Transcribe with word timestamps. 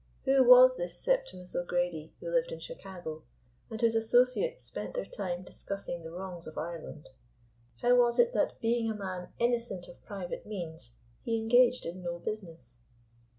Who 0.25 0.43
was 0.43 0.77
this 0.77 0.97
Septimus 0.97 1.55
O'Grady 1.55 2.11
who 2.19 2.31
lived 2.31 2.51
in 2.51 2.57
Chicago, 2.59 3.21
and 3.69 3.79
whose 3.79 3.93
associates 3.93 4.63
spent 4.63 4.95
their 4.95 5.05
time 5.05 5.43
discussing 5.43 6.01
the 6.01 6.09
wrongs 6.09 6.47
of 6.47 6.57
Ireland? 6.57 7.09
How 7.83 7.95
was 7.95 8.17
it 8.17 8.33
that, 8.33 8.59
being 8.59 8.89
a 8.89 8.95
man 8.95 9.31
innocent 9.37 9.87
of 9.87 10.03
private 10.03 10.43
means, 10.47 10.95
he 11.23 11.37
engaged 11.37 11.85
in 11.85 12.01
no 12.01 12.17
business? 12.17 12.79